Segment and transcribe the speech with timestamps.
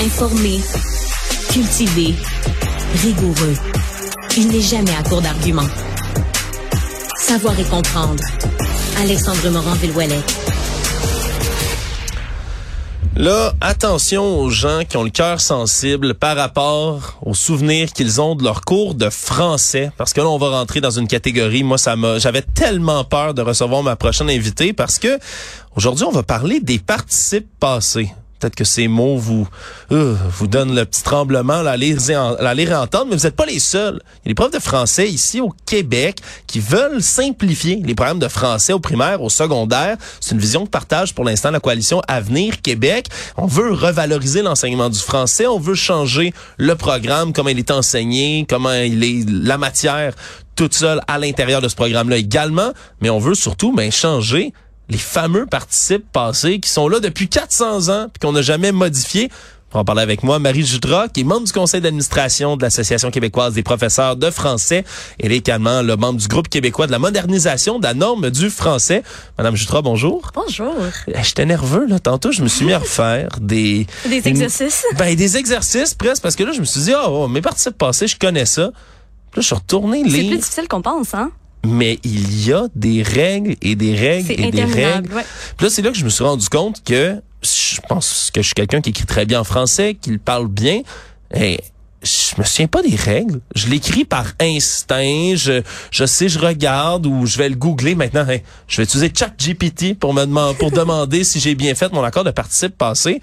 [0.00, 0.58] Informé,
[1.52, 2.14] cultivé,
[3.02, 3.54] rigoureux.
[4.38, 5.68] Il n'est jamais à court d'arguments.
[7.18, 8.24] Savoir et comprendre.
[9.02, 10.22] Alexandre Morand-Villouellet.
[13.20, 18.34] Là, attention aux gens qui ont le cœur sensible par rapport aux souvenirs qu'ils ont
[18.34, 19.92] de leur cours de français.
[19.98, 21.62] Parce que là, on va rentrer dans une catégorie.
[21.62, 25.18] Moi, ça m'a, j'avais tellement peur de recevoir ma prochaine invitée parce que
[25.76, 28.10] aujourd'hui, on va parler des participes passés.
[28.40, 29.46] Peut-être que ces mots vous
[29.92, 33.46] euh, vous donnent le petit tremblement à les, à les réentendre, mais vous n'êtes pas
[33.46, 34.00] les seuls.
[34.24, 38.18] Il y a des profs de français ici au Québec qui veulent simplifier les programmes
[38.18, 39.96] de français au primaire, au secondaire.
[40.20, 43.08] C'est une vision que partage pour l'instant la coalition Avenir Québec.
[43.36, 48.46] On veut revaloriser l'enseignement du français, on veut changer le programme, comment il est enseigné,
[48.48, 50.14] comment il est la matière
[50.56, 54.52] toute seule à l'intérieur de ce programme-là également, mais on veut surtout ben, changer
[54.90, 59.30] les fameux participes passés qui sont là depuis 400 ans puis qu'on n'a jamais modifié.
[59.70, 63.12] Pour en parler avec moi, Marie Jutras, qui est membre du conseil d'administration de l'Association
[63.12, 64.84] québécoise des professeurs de français.
[65.20, 68.50] Elle est également le membre du groupe québécois de la modernisation de la norme du
[68.50, 69.04] français.
[69.38, 70.32] Madame Jutras, bonjour.
[70.34, 70.74] Bonjour.
[71.22, 72.00] J'étais nerveux, là.
[72.00, 73.86] Tantôt, je me suis mis à refaire des...
[74.08, 74.84] Des exercices?
[74.98, 78.08] ben, des exercices, presque, parce que là, je me suis dit, oh, mes participes passés,
[78.08, 78.62] je connais ça.
[78.62, 78.72] Là,
[79.36, 80.10] je suis retourné les...
[80.10, 81.30] C'est plus difficile qu'on pense, hein?
[81.64, 85.12] Mais il y a des règles et des règles et des règles.
[85.12, 85.24] Ouais.
[85.56, 88.46] Puis là, c'est là que je me suis rendu compte que je pense que je
[88.46, 90.82] suis quelqu'un qui écrit très bien en français, qui parle bien.
[91.34, 91.60] Et
[92.02, 93.40] je me souviens pas des règles.
[93.54, 95.34] Je l'écris par instinct.
[95.36, 98.26] Je, je sais, je regarde ou je vais le googler maintenant.
[98.66, 102.24] je vais utiliser ChatGPT pour me demander, pour demander si j'ai bien fait mon accord
[102.24, 103.20] de participe passé.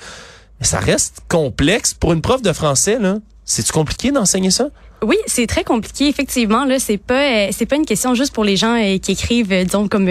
[0.59, 3.17] Mais ça reste complexe pour une prof de français là.
[3.45, 4.67] C'est compliqué d'enseigner ça?
[5.03, 6.07] Oui, c'est très compliqué.
[6.07, 9.11] Effectivement, là, c'est pas, euh, c'est pas une question juste pour les gens euh, qui
[9.11, 10.09] écrivent, euh, disons comme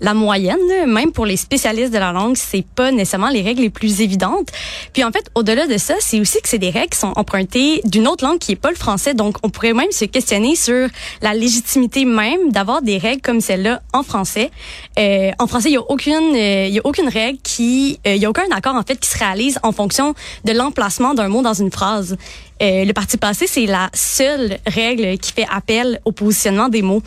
[0.00, 3.70] la moyenne, même pour les spécialistes de la langue, c'est pas nécessairement les règles les
[3.70, 4.48] plus évidentes.
[4.92, 7.80] Puis en fait, au-delà de ça, c'est aussi que c'est des règles qui sont empruntées
[7.84, 9.14] d'une autre langue qui est pas le français.
[9.14, 10.88] Donc, on pourrait même se questionner sur
[11.22, 14.50] la légitimité même d'avoir des règles comme celle-là en français.
[14.98, 18.14] Euh, en français, il y a aucune, euh, il y a aucune règle qui, euh,
[18.14, 21.28] il y a aucun accord en fait qui se réalise en fonction de l'emplacement d'un
[21.28, 22.16] mot dans une phrase.
[22.62, 27.02] Euh, le parti passé, c'est la seule règle qui fait appel au positionnement des mots.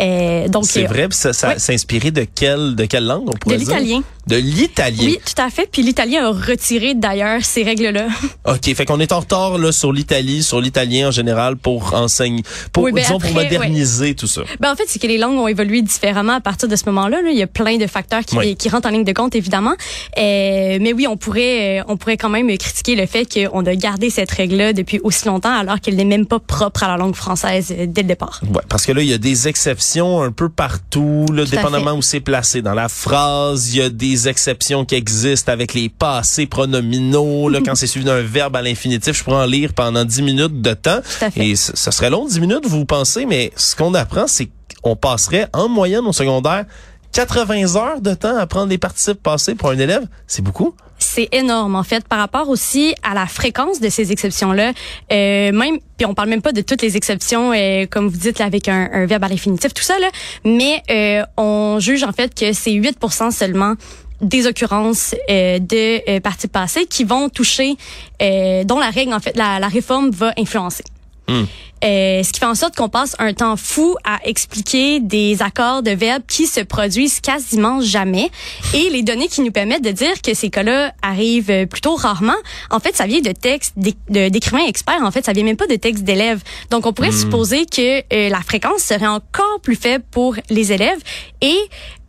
[0.00, 3.60] Euh, donc c'est vrai, ça, ça s'inspirait de quelle de quelle langue on pourrait De
[3.60, 4.02] l'italien.
[4.26, 5.04] De l'italien.
[5.04, 5.68] Oui, tout à fait.
[5.70, 8.08] Puis l'italien a retiré d'ailleurs ces règles-là.
[8.46, 12.42] OK, fait qu'on est en retard là sur l'Italie, sur l'italien en général pour enseigner
[12.72, 14.42] pour oui, ben disons après, pour moderniser tout ça.
[14.60, 17.22] Ben en fait, c'est que les langues ont évolué différemment à partir de ce moment-là.
[17.22, 17.30] Là.
[17.30, 18.56] Il y a plein de facteurs qui, Oui.
[18.56, 19.74] qui rentrent en ligne de compte évidemment.
[20.18, 23.74] Euh, mais oui, on pourrait euh, on pourrait quand même critiquer le fait qu'on a
[23.74, 27.14] gardé cette règle-là depuis aussi longtemps alors qu'elle n'est même pas propre à la langue
[27.14, 28.40] française euh, dès le départ.
[28.54, 31.92] Ouais, parce que là il y a des exceptions un peu partout, là, Tout dépendamment
[31.94, 35.88] où c'est placé dans la phrase, il y a des exceptions qui existent avec les
[35.88, 40.04] passés pronominaux, là quand c'est suivi d'un verbe à l'infinitif, je pourrais en lire pendant
[40.04, 41.00] 10 minutes de temps.
[41.36, 44.50] Et ce ce serait long 10 minutes vous pensez mais ce qu'on apprend c'est
[44.82, 46.64] qu'on passerait en moyenne au secondaire
[47.12, 50.74] 80 heures de temps à prendre des participes passés pour un élève, c'est beaucoup.
[51.00, 54.72] C'est énorme en fait par rapport aussi à la fréquence de ces exceptions-là.
[55.12, 58.38] Euh, même puis on parle même pas de toutes les exceptions euh, comme vous dites
[58.38, 60.08] là, avec un, un verbe à l'infinitif tout ça là,
[60.44, 63.74] mais euh, on juge en fait que c'est 8% seulement
[64.20, 67.76] des occurrences euh, de euh, parties passées qui vont toucher
[68.22, 70.84] euh, dont la règle en fait la, la réforme va influencer.
[71.30, 71.44] Hmm.
[71.82, 75.82] Euh, ce qui fait en sorte qu'on passe un temps fou à expliquer des accords
[75.82, 78.30] de verbes qui se produisent quasiment jamais.
[78.74, 82.36] Et les données qui nous permettent de dire que ces cas-là arrivent plutôt rarement,
[82.70, 85.02] en fait, ça vient de textes d'écrivains experts.
[85.02, 86.42] En fait, ça vient même pas de textes d'élèves.
[86.70, 90.98] Donc, on pourrait supposer que euh, la fréquence serait encore plus faible pour les élèves.
[91.40, 91.56] Et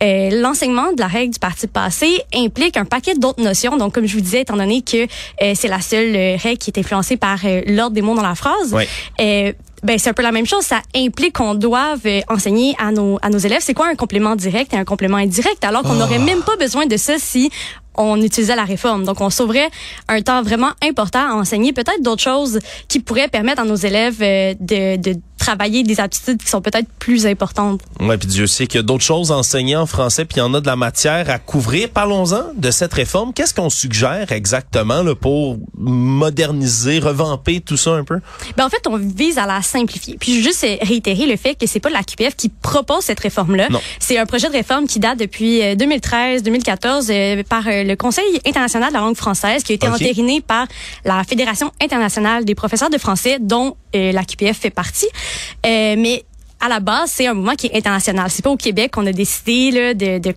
[0.02, 3.76] euh, l'enseignement de la règle du parti passé implique un paquet d'autres notions.
[3.76, 6.70] Donc, comme je vous disais, étant donné que euh, c'est la seule euh, règle qui
[6.70, 8.74] est influencée par l'ordre des mots dans la phrase,
[9.84, 10.62] ben c'est un peu la même chose.
[10.62, 14.72] Ça implique qu'on doive enseigner à nos à nos élèves c'est quoi un complément direct
[14.72, 17.50] et un complément indirect, alors qu'on n'aurait même pas besoin de ça si
[17.96, 19.04] on utilisait la réforme?
[19.04, 19.68] Donc, on sauverait
[20.08, 22.58] un temps vraiment important à enseigner peut-être d'autres choses
[22.88, 27.26] qui pourraient permettre à nos élèves de, de travailler des aptitudes qui sont peut-être plus
[27.26, 27.80] importantes.
[28.00, 30.42] Ouais, puis Dieu sait qu'il y a d'autres choses enseignées en français, puis il y
[30.42, 31.88] en a de la matière à couvrir.
[31.90, 33.32] Parlons-en de cette réforme.
[33.32, 38.20] Qu'est-ce qu'on suggère exactement là, pour moderniser, revamper tout ça un peu?
[38.56, 40.16] Ben en fait, on vise à la simplifier.
[40.18, 43.04] Puis je veux juste euh, réitérer le fait que c'est pas la QPF qui propose
[43.04, 43.68] cette réforme-là.
[43.70, 43.80] Non.
[43.98, 48.90] C'est un projet de réforme qui date depuis 2013-2014 euh, par euh, le Conseil international
[48.90, 50.66] de la langue française, qui a été entériné par
[51.04, 55.08] la Fédération internationale des professeurs de français, dont euh, la QPF fait partie.
[55.66, 56.24] Euh, mais
[56.60, 58.30] à la base, c'est un mouvement qui est international.
[58.30, 60.34] C'est pas au Québec qu'on a décidé là, de, de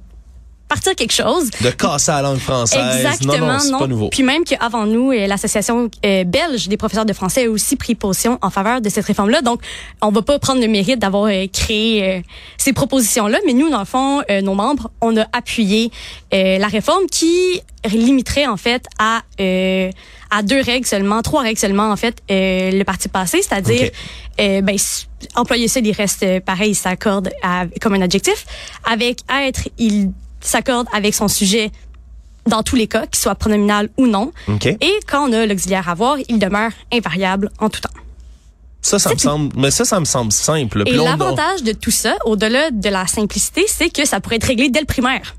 [0.68, 1.52] partir quelque chose.
[1.62, 2.98] De casser la langue française.
[2.98, 4.10] Exactement, non, non, c'est pas nouveau.
[4.10, 7.96] Puis même qu'avant nous, euh, l'association euh, belge des professeurs de français a aussi pris
[7.96, 9.42] position en faveur de cette réforme-là.
[9.42, 9.62] Donc,
[10.02, 12.24] on va pas prendre le mérite d'avoir euh, créé
[12.58, 15.92] ces propositions-là, mais nous, dans le fond, nos membres, on a appuyé
[16.32, 19.22] la réforme qui limiterait en fait à
[20.36, 23.90] à deux règles seulement, trois règles seulement en fait le parti passé, c'est-à-dire
[24.38, 24.76] ben
[25.36, 27.30] employer ça, il reste pareil, il s'accorde
[27.82, 28.46] comme un adjectif
[28.84, 30.12] avec être il
[30.42, 31.72] s'accorde avec son sujet
[32.48, 34.32] dans tous les cas, qu'il soit pronominal ou non.
[34.64, 37.90] Et quand on a l'auxiliaire avoir, il demeure invariable en tout temps.
[38.82, 40.84] Ça, ça me semble, mais ça, ça me semble simple.
[40.86, 44.70] Et l'avantage de tout ça, au-delà de la simplicité, c'est que ça pourrait être réglé
[44.70, 45.36] dès le primaire.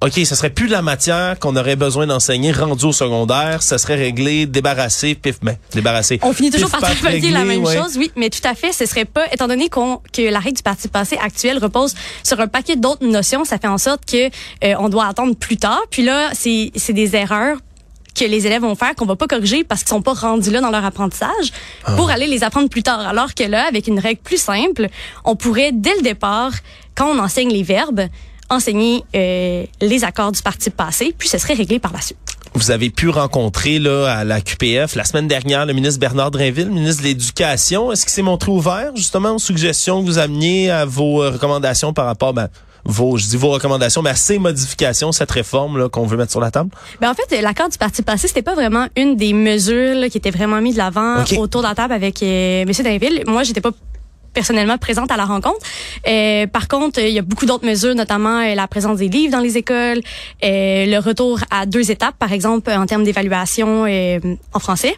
[0.00, 3.78] OK, ce serait plus de la matière qu'on aurait besoin d'enseigner rendu au secondaire, ça
[3.78, 6.18] serait réglé, débarrassé, pif, ben, débarrassé.
[6.22, 9.06] On finit toujours par travailler la même chose, oui, mais tout à fait, ce serait
[9.06, 12.76] pas, étant donné qu'on que la règle du parti passé actuel repose sur un paquet
[12.76, 15.82] d'autres notions, ça fait en sorte que euh, on doit attendre plus tard.
[15.90, 17.58] Puis là, c'est c'est des erreurs
[18.14, 20.60] que les élèves vont faire qu'on va pas corriger parce qu'ils sont pas rendus là
[20.60, 21.52] dans leur apprentissage
[21.84, 21.96] ah.
[21.96, 23.00] pour aller les apprendre plus tard.
[23.00, 24.88] Alors que là, avec une règle plus simple,
[25.24, 26.52] on pourrait dès le départ,
[26.94, 28.02] quand on enseigne les verbes,
[28.54, 32.18] enseigner euh, les accords du parti passé, puis ce serait réglé par la suite.
[32.56, 36.70] Vous avez pu rencontrer là à la QPF la semaine dernière le ministre Bernard Drinville,
[36.70, 37.90] ministre de l'Éducation.
[37.90, 41.92] Est-ce qu'il s'est montré ouvert justement aux suggestions que vous ameniez à vos euh, recommandations
[41.92, 42.48] par rapport ben,
[42.84, 46.30] vos, je dis vos recommandations, mais à ces modifications, cette réforme là qu'on veut mettre
[46.30, 46.70] sur la table?
[47.00, 50.30] Ben en fait, l'accord du parti passé, c'était pas vraiment une des mesures qui était
[50.30, 52.70] vraiment mise de l'avant autour de la table avec euh, M.
[52.70, 53.24] Drinville.
[53.26, 53.70] Moi, j'étais pas
[54.34, 55.60] personnellement présente à la rencontre.
[56.06, 59.32] Euh, par contre, il y a beaucoup d'autres mesures, notamment euh, la présence des livres
[59.32, 60.00] dans les écoles,
[60.44, 63.86] euh, le retour à deux étapes, par exemple en termes d'évaluation
[64.52, 64.96] en français.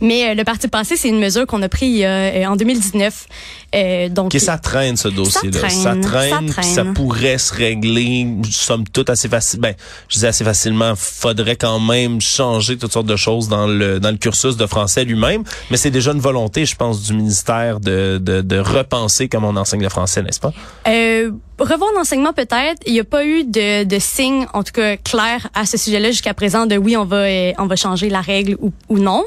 [0.00, 3.26] Mais le parti passé, c'est une mesure qu'on a prise en 2019
[3.74, 5.68] euh, donc, ça traîne ce dossier-là.
[5.70, 9.60] Ça traîne, ça, ça, pourrait se régler, somme toute assez facile.
[9.60, 9.74] Ben,
[10.08, 10.94] je disais assez facilement.
[10.96, 15.04] Faudrait quand même changer toutes sortes de choses dans le dans le cursus de français
[15.04, 15.44] lui-même.
[15.70, 19.56] Mais c'est déjà une volonté, je pense, du ministère de de, de repenser comment on
[19.56, 20.52] enseigne le français, n'est-ce pas?
[20.88, 21.30] Euh,
[21.60, 22.80] Revoir l'enseignement peut-être.
[22.86, 26.10] Il n'y a pas eu de, de signe, en tout cas clair, à ce sujet-là
[26.10, 29.24] jusqu'à présent de oui, on va euh, on va changer la règle ou, ou non.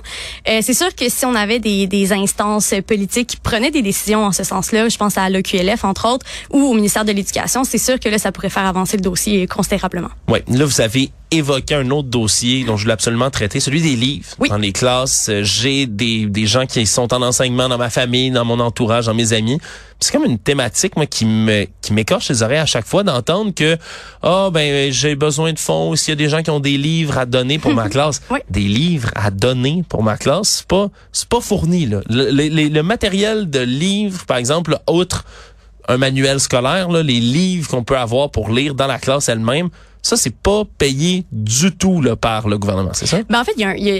[0.49, 4.31] Euh, c'est sûr que si on avait des, des instances politiques qui prenaient des décisions
[4.33, 4.89] ce sens-là.
[4.89, 7.63] Je pense à l'OQLF, entre autres, ou au ministère de l'Éducation.
[7.63, 10.09] C'est sûr que là, ça pourrait faire avancer le dossier considérablement.
[10.27, 13.95] Oui, là, vous avez évoqué un autre dossier dont je voulais absolument traiter, celui des
[13.95, 14.25] livres.
[14.39, 14.49] Oui.
[14.49, 18.31] Dans les classes, euh, j'ai des, des gens qui sont en enseignement dans ma famille,
[18.31, 19.59] dans mon entourage, dans mes amis.
[19.99, 23.53] C'est comme une thématique moi qui me qui m'écorche les oreilles à chaque fois d'entendre
[23.55, 23.77] que
[24.21, 27.17] oh ben j'ai besoin de fonds s'il y a des gens qui ont des livres
[27.17, 28.21] à donner pour ma classe?
[28.29, 28.39] Oui.
[28.49, 32.01] Des livres à donner pour ma classe, c'est pas c'est pas fourni là.
[32.09, 35.23] Le, le, le matériel de livres par exemple autre
[35.87, 39.69] un manuel scolaire là, les livres qu'on peut avoir pour lire dans la classe elle-même
[40.03, 43.19] ça, c'est pas payé du tout par le gouvernement, c'est ça?
[43.29, 43.55] Ben, en fait,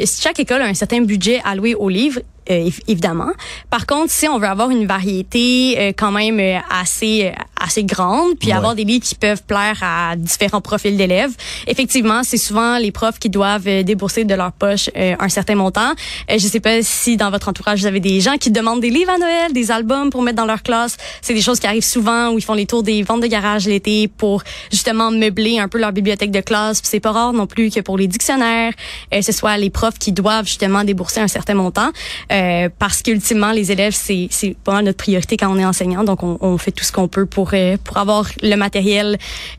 [0.05, 2.19] chaque école a un certain budget alloué aux livres
[2.50, 3.31] euh, évidemment.
[3.69, 7.31] Par contre, si on veut avoir une variété euh, quand même euh, assez
[7.63, 11.31] assez grande, puis avoir des livres qui peuvent plaire à différents profils d'élèves,
[11.68, 15.94] effectivement, c'est souvent les profs qui doivent débourser de leur poche un certain montant.
[16.30, 19.12] je sais pas si dans votre entourage vous avez des gens qui demandent des livres
[19.12, 20.98] à Noël, des albums pour mettre dans leur classe.
[21.21, 23.65] C'est des choses qui arrivent souvent où ils font les tours des ventes de garage
[23.65, 26.81] l'été pour justement meubler un peu leur bibliothèque de classe.
[26.83, 28.74] C'est pas rare non plus que pour les dictionnaires,
[29.12, 31.89] ce soit les profs qui doivent justement débourser un certain montant.
[32.32, 36.03] Euh, parce qu'ultimement, les élèves, c'est pas notre priorité quand on est enseignant.
[36.03, 39.17] Donc, on, on fait tout ce qu'on peut pour euh, pour avoir le matériel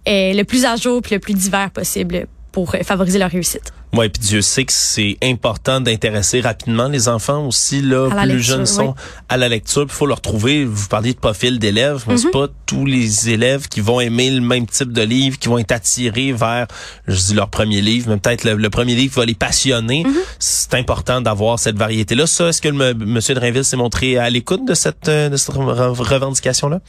[0.09, 3.73] euh, le plus à jour puis le plus divers possible pour favoriser leur réussite.
[3.97, 8.67] Oui, puis Dieu sait que c'est important d'intéresser rapidement les enfants aussi là, plus jeunes
[8.67, 8.95] sont
[9.29, 9.83] à la lecture.
[9.83, 10.65] Il faut leur trouver.
[10.65, 12.33] Vous parliez de profil d'élèves, mais c'est mhm.
[12.33, 15.71] pas tous les élèves qui vont aimer le même type de livre, qui vont être
[15.71, 16.67] attirés vers,
[17.07, 20.03] je dis leur premier livre, mais peut-être le, premier livre va les passionner.
[20.05, 20.15] Mhm.
[20.41, 22.27] C'est important d'avoir cette variété là.
[22.27, 25.55] Ça, est-ce que le, Monsieur Drainville s'est montré à l'écoute de cette euh, de cette
[25.55, 26.81] revendication là?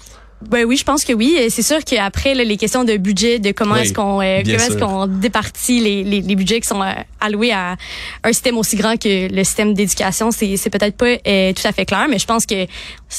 [0.42, 1.38] Ben oui, je pense que oui.
[1.50, 5.08] C'est sûr qu'après les questions de budget, de comment est-ce qu'on euh, comment est-ce qu'on
[5.08, 7.77] départit les, les, les, budgets qui sont euh, alloués à
[8.24, 11.72] un système aussi grand que le système d'éducation, c'est c'est peut-être pas euh, tout à
[11.72, 12.68] fait clair, mais je pense que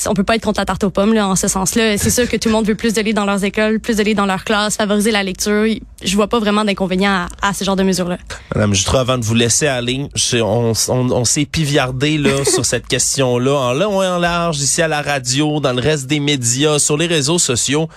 [0.07, 1.97] on peut pas être contre la tarte aux pommes là en ce sens-là.
[1.97, 4.27] C'est sûr que tout le monde veut plus de dans leurs écoles, plus de dans
[4.27, 5.67] leurs classes, favoriser la lecture.
[6.03, 8.19] Je vois pas vraiment d'inconvénient à, ce genre de mesures-là.
[8.55, 12.87] Madame Jutras, avant de vous laisser aller, on, on, on s'est piviardé là sur cette
[12.87, 16.79] question-là en long et en large ici à la radio, dans le reste des médias,
[16.79, 17.89] sur les réseaux sociaux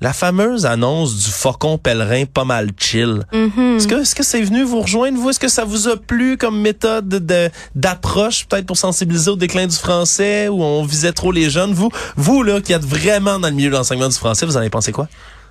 [0.00, 3.22] la fameuse annonce du faucon pèlerin pas mal chill.
[3.32, 3.76] Mm-hmm.
[3.76, 5.30] Est-ce que est-ce que c'est venu vous rejoindre vous?
[5.30, 9.66] Est-ce que ça vous a plu comme méthode de d'approche peut-être pour sensibiliser au déclin
[9.66, 11.72] du français où on visait trop les jeunes?
[11.72, 14.60] Vous vous là qui êtes vraiment dans le milieu de l'enseignement du français, vous en
[14.60, 15.08] avez pensé quoi?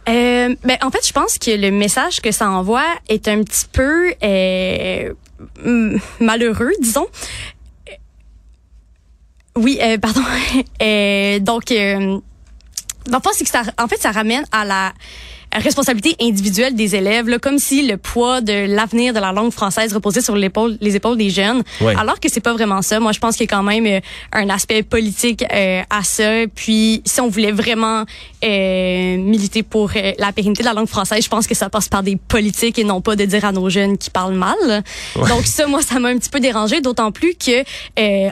[0.08, 3.66] Euh, ben, en fait, je pense que le message que ça envoie est un petit
[3.70, 5.12] peu euh,
[6.22, 7.08] malheureux, disons.
[9.58, 10.22] Oui, euh, pardon.
[13.08, 14.94] euh, donc, euh, c'est que ça, en fait, ça ramène à la
[15.54, 19.94] responsabilité individuelle des élèves, là, comme si le poids de l'avenir de la langue française
[19.94, 21.64] reposait sur l'épaule, les épaules des jeunes,
[21.98, 23.00] alors que c'est pas vraiment ça.
[23.00, 24.00] Moi, je pense qu'il y a quand même euh,
[24.34, 26.46] un aspect politique euh, à ça.
[26.54, 28.04] Puis, si on voulait vraiment
[28.44, 31.90] euh, militer pour euh, la pérennité de la langue française, je pense que ça passe
[31.90, 34.84] par des politiques et non pas de dire à nos jeunes qui parlent mal.
[35.16, 37.64] Donc ça, moi, ça m'a un petit peu dérangé, d'autant plus que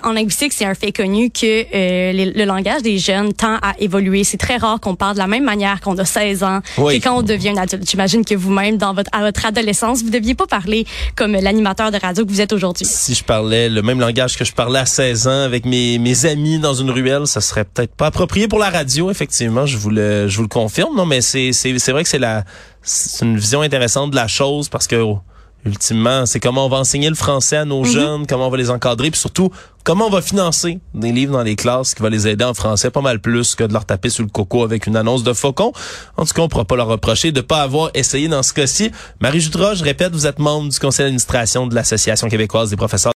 [0.06, 4.24] en linguistique, c'est un fait connu que le langage des jeunes tend à évoluer.
[4.24, 6.60] C'est très rare qu'on parle de la même manière qu'on a 16 ans
[7.06, 7.88] quand on devient un adulte.
[7.88, 11.98] J'imagine que vous-même, dans votre, à votre adolescence, vous deviez pas parler comme l'animateur de
[11.98, 12.86] radio que vous êtes aujourd'hui.
[12.86, 16.26] Si je parlais le même langage que je parlais à 16 ans avec mes, mes
[16.26, 19.68] amis dans une ruelle, ça serait peut-être pas approprié pour la radio, effectivement.
[19.68, 20.96] Je vous le, je vous le confirme.
[20.96, 22.44] Non, mais c'est, c'est, c'est vrai que c'est la,
[22.82, 25.20] c'est une vision intéressante de la chose parce que, oh,
[25.66, 27.92] ultimement, c'est comment on va enseigner le français à nos mhm.
[27.92, 29.52] jeunes, comment on va les encadrer, puis surtout
[29.86, 32.90] comment on va financer des livres dans les classes qui va les aider en français
[32.90, 35.74] pas mal plus que de leur taper sur le coco avec une annonce de faucon.
[36.18, 38.92] En tout cas, on pourra pas leur reprocher de pas avoir essayé dans ce cas-ci.
[39.22, 42.96] Marie Jutras, je répète, vous êtes membre du conseil d'administration de l'Association québécoise des professeurs